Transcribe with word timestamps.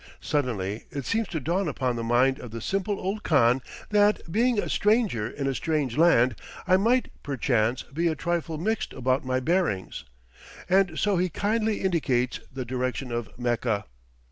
Suddenly 0.19 0.85
it 0.89 1.05
seems 1.05 1.27
to 1.27 1.39
dawn 1.39 1.67
upon 1.67 1.95
the 1.95 2.01
mind 2.03 2.39
of 2.39 2.49
the 2.49 2.59
simple 2.59 2.99
old 2.99 3.21
Khan 3.21 3.61
that, 3.91 4.19
being 4.31 4.57
a 4.59 4.67
stranger 4.67 5.29
in 5.29 5.45
a 5.45 5.53
strange 5.53 5.95
land, 5.95 6.33
I 6.65 6.75
might, 6.75 7.09
perchance, 7.21 7.83
be 7.83 8.07
a 8.07 8.15
trifle 8.15 8.57
mixed 8.57 8.93
about 8.93 9.23
my 9.23 9.39
bearings, 9.39 10.03
and 10.67 10.97
so 10.97 11.17
he 11.17 11.29
kindly 11.29 11.81
indicates 11.81 12.39
the 12.51 12.65
direction 12.65 13.11
of 13.11 13.29
Mecca. 13.37 13.85